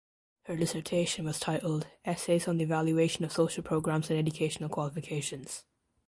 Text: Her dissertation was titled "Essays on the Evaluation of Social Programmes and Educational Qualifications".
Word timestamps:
Her 0.45 0.55
dissertation 0.55 1.25
was 1.25 1.39
titled 1.39 1.85
"Essays 2.05 2.47
on 2.47 2.57
the 2.57 2.63
Evaluation 2.63 3.23
of 3.23 3.31
Social 3.31 3.61
Programmes 3.61 4.09
and 4.09 4.17
Educational 4.17 4.67
Qualifications". 4.67 5.63